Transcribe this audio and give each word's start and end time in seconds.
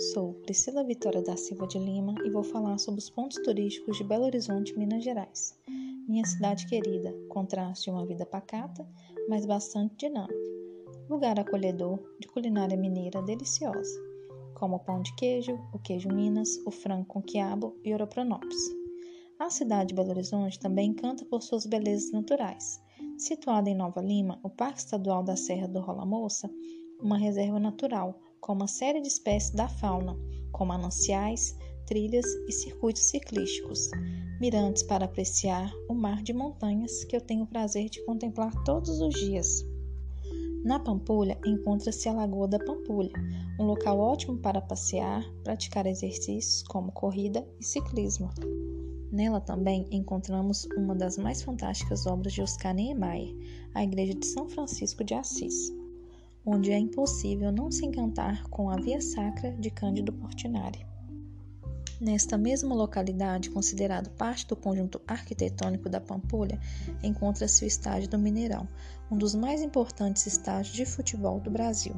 Sou 0.00 0.32
Priscila 0.32 0.82
Vitória 0.82 1.20
da 1.20 1.36
Silva 1.36 1.66
de 1.66 1.78
Lima 1.78 2.14
e 2.24 2.30
vou 2.30 2.42
falar 2.42 2.78
sobre 2.78 3.00
os 3.00 3.10
pontos 3.10 3.36
turísticos 3.44 3.98
de 3.98 4.02
Belo 4.02 4.24
Horizonte, 4.24 4.74
Minas 4.78 5.04
Gerais. 5.04 5.54
Minha 6.08 6.24
cidade 6.24 6.66
querida, 6.66 7.14
contraste 7.28 7.84
de 7.84 7.90
uma 7.90 8.06
vida 8.06 8.24
pacata, 8.24 8.88
mas 9.28 9.44
bastante 9.44 9.94
dinâmica. 9.98 10.34
Lugar 11.06 11.38
acolhedor 11.38 12.00
de 12.18 12.26
culinária 12.28 12.78
mineira 12.78 13.20
deliciosa, 13.20 14.00
como 14.54 14.76
o 14.76 14.80
pão 14.80 15.02
de 15.02 15.14
queijo, 15.16 15.60
o 15.70 15.78
queijo 15.78 16.08
Minas, 16.08 16.56
o 16.64 16.70
frango 16.70 17.04
com 17.04 17.20
quiabo 17.20 17.76
e 17.84 17.92
oropronopes. 17.92 18.70
A 19.38 19.50
cidade 19.50 19.88
de 19.88 19.94
Belo 19.96 20.12
Horizonte 20.12 20.58
também 20.58 20.92
encanta 20.92 21.26
por 21.26 21.42
suas 21.42 21.66
belezas 21.66 22.10
naturais. 22.10 22.80
Situada 23.18 23.68
em 23.68 23.74
Nova 23.74 24.00
Lima, 24.00 24.40
o 24.42 24.48
Parque 24.48 24.78
Estadual 24.78 25.22
da 25.22 25.36
Serra 25.36 25.68
do 25.68 25.78
Rola 25.78 26.06
Moça, 26.06 26.50
uma 27.02 27.18
reserva 27.18 27.60
natural 27.60 28.18
com 28.40 28.52
uma 28.54 28.66
série 28.66 29.00
de 29.00 29.08
espécies 29.08 29.50
da 29.50 29.68
fauna, 29.68 30.16
como 30.50 30.72
mananciais, 30.72 31.56
trilhas 31.86 32.26
e 32.48 32.52
circuitos 32.52 33.02
ciclísticos, 33.02 33.90
mirantes 34.40 34.82
para 34.82 35.04
apreciar 35.04 35.72
o 35.88 35.94
mar 35.94 36.22
de 36.22 36.32
montanhas 36.32 37.04
que 37.04 37.16
eu 37.16 37.20
tenho 37.20 37.44
o 37.44 37.46
prazer 37.46 37.90
de 37.90 38.04
contemplar 38.04 38.52
todos 38.64 39.00
os 39.00 39.14
dias. 39.14 39.64
Na 40.64 40.78
Pampulha 40.78 41.38
encontra-se 41.44 42.08
a 42.08 42.12
Lagoa 42.12 42.46
da 42.46 42.58
Pampulha, 42.58 43.12
um 43.58 43.64
local 43.64 43.98
ótimo 43.98 44.38
para 44.38 44.60
passear, 44.60 45.24
praticar 45.42 45.86
exercícios 45.86 46.62
como 46.68 46.92
corrida 46.92 47.46
e 47.58 47.64
ciclismo. 47.64 48.30
Nela 49.10 49.40
também 49.40 49.86
encontramos 49.90 50.68
uma 50.76 50.94
das 50.94 51.18
mais 51.18 51.42
fantásticas 51.42 52.06
obras 52.06 52.32
de 52.32 52.42
Oscar 52.42 52.74
Niemeyer, 52.74 53.34
a 53.74 53.82
Igreja 53.82 54.14
de 54.14 54.26
São 54.26 54.48
Francisco 54.48 55.02
de 55.02 55.14
Assis 55.14 55.79
onde 56.44 56.70
é 56.70 56.78
impossível 56.78 57.52
não 57.52 57.70
se 57.70 57.84
encantar 57.84 58.42
com 58.48 58.70
a 58.70 58.76
Via 58.76 59.00
Sacra 59.00 59.52
de 59.52 59.70
Cândido 59.70 60.12
Portinari. 60.12 60.86
Nesta 62.00 62.38
mesma 62.38 62.74
localidade, 62.74 63.50
considerado 63.50 64.08
parte 64.12 64.46
do 64.46 64.56
conjunto 64.56 64.98
arquitetônico 65.06 65.86
da 65.86 66.00
Pampulha, 66.00 66.58
encontra-se 67.02 67.62
o 67.62 67.68
Estádio 67.68 68.08
do 68.08 68.18
Mineirão, 68.18 68.66
um 69.10 69.18
dos 69.18 69.34
mais 69.34 69.60
importantes 69.60 70.26
estádios 70.26 70.74
de 70.74 70.86
futebol 70.86 71.38
do 71.40 71.50
Brasil. 71.50 71.94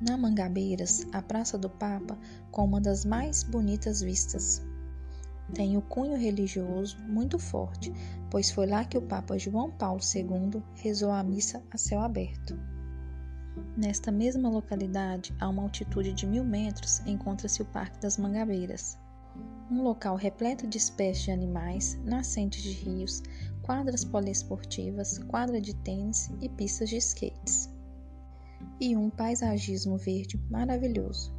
Na 0.00 0.16
Mangabeiras, 0.16 1.06
a 1.12 1.22
Praça 1.22 1.56
do 1.56 1.70
Papa, 1.70 2.18
com 2.50 2.64
uma 2.64 2.80
das 2.80 3.04
mais 3.04 3.44
bonitas 3.44 4.00
vistas. 4.00 4.60
Tem 5.54 5.76
o 5.76 5.82
cunho 5.82 6.16
religioso 6.16 6.98
muito 7.06 7.38
forte, 7.38 7.92
pois 8.28 8.50
foi 8.50 8.66
lá 8.66 8.84
que 8.84 8.98
o 8.98 9.02
Papa 9.02 9.38
João 9.38 9.70
Paulo 9.70 10.00
II 10.12 10.60
rezou 10.74 11.12
a 11.12 11.22
missa 11.22 11.62
a 11.70 11.78
céu 11.78 12.00
aberto. 12.00 12.58
Nesta 13.76 14.12
mesma 14.12 14.48
localidade, 14.48 15.34
a 15.40 15.48
uma 15.48 15.62
altitude 15.62 16.12
de 16.12 16.26
mil 16.26 16.44
metros, 16.44 17.00
encontra-se 17.06 17.62
o 17.62 17.64
Parque 17.66 18.00
das 18.00 18.18
Mangabeiras, 18.18 18.98
um 19.70 19.82
local 19.82 20.16
repleto 20.16 20.66
de 20.66 20.78
espécies 20.78 21.24
de 21.24 21.30
animais, 21.30 21.98
nascentes 22.04 22.62
de 22.62 22.72
rios, 22.72 23.22
quadras 23.62 24.04
poliesportivas, 24.04 25.18
quadra 25.18 25.60
de 25.60 25.74
tênis 25.74 26.30
e 26.40 26.48
pistas 26.48 26.88
de 26.88 26.96
skates. 26.98 27.70
E 28.80 28.96
um 28.96 29.10
paisagismo 29.10 29.96
verde 29.96 30.40
maravilhoso. 30.50 31.32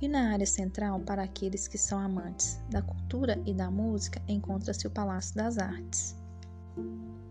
E 0.00 0.08
na 0.08 0.32
área 0.32 0.46
central, 0.46 1.00
para 1.00 1.22
aqueles 1.22 1.68
que 1.68 1.76
são 1.76 1.98
amantes 1.98 2.60
da 2.70 2.80
cultura 2.80 3.40
e 3.44 3.52
da 3.52 3.70
música, 3.70 4.22
encontra-se 4.26 4.86
o 4.86 4.90
Palácio 4.90 5.36
das 5.36 5.58
Artes. 5.58 6.16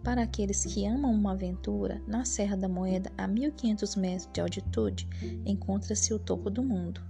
Para 0.03 0.23
aqueles 0.23 0.65
que 0.65 0.85
amam 0.85 1.13
uma 1.13 1.31
aventura, 1.31 2.01
na 2.05 2.25
Serra 2.25 2.57
da 2.57 2.67
Moeda, 2.67 3.09
a 3.17 3.25
1500 3.25 3.95
metros 3.95 4.29
de 4.33 4.41
altitude, 4.41 5.07
encontra-se 5.45 6.13
o 6.13 6.19
topo 6.19 6.49
do 6.49 6.61
mundo, 6.61 7.01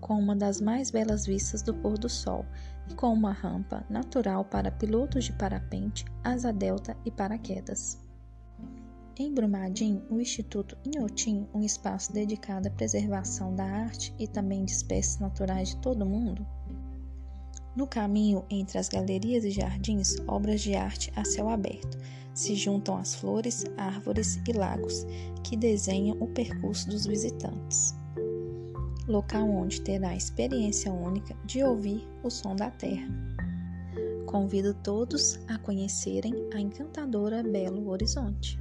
com 0.00 0.18
uma 0.18 0.34
das 0.34 0.60
mais 0.60 0.90
belas 0.90 1.24
vistas 1.24 1.62
do 1.62 1.72
pôr 1.72 1.96
do 1.96 2.08
sol 2.08 2.44
e 2.90 2.94
com 2.94 3.12
uma 3.12 3.32
rampa 3.32 3.86
natural 3.88 4.44
para 4.44 4.72
pilotos 4.72 5.26
de 5.26 5.32
parapente, 5.32 6.04
asa 6.24 6.52
delta 6.52 6.96
e 7.04 7.10
paraquedas. 7.10 8.04
Em 9.16 9.32
Brumadinho, 9.32 10.04
o 10.10 10.20
Instituto 10.20 10.76
Inhotim, 10.84 11.46
um 11.54 11.62
espaço 11.62 12.12
dedicado 12.12 12.66
à 12.66 12.70
preservação 12.70 13.54
da 13.54 13.64
arte 13.64 14.12
e 14.18 14.26
também 14.26 14.64
de 14.64 14.72
espécies 14.72 15.18
naturais 15.18 15.68
de 15.68 15.76
todo 15.76 16.02
o 16.02 16.08
mundo, 16.08 16.44
no 17.76 17.86
caminho 17.86 18.44
entre 18.48 18.78
as 18.78 18.88
galerias 18.88 19.44
e 19.44 19.50
jardins, 19.50 20.16
obras 20.26 20.62
de 20.62 20.74
arte 20.74 21.12
a 21.14 21.24
céu 21.24 21.48
aberto 21.48 21.98
se 22.36 22.54
juntam 22.54 22.98
as 22.98 23.14
flores, 23.14 23.64
árvores 23.78 24.38
e 24.46 24.52
lagos 24.52 25.06
que 25.42 25.56
desenham 25.56 26.16
o 26.20 26.26
percurso 26.26 26.88
dos 26.88 27.06
visitantes. 27.06 27.94
Local 29.08 29.48
onde 29.48 29.80
terá 29.80 30.10
a 30.10 30.16
experiência 30.16 30.92
única 30.92 31.34
de 31.44 31.62
ouvir 31.62 32.06
o 32.22 32.30
som 32.30 32.54
da 32.54 32.70
terra. 32.70 33.08
Convido 34.26 34.74
todos 34.74 35.38
a 35.48 35.56
conhecerem 35.56 36.34
a 36.52 36.60
encantadora 36.60 37.42
Belo 37.42 37.88
Horizonte. 37.88 38.58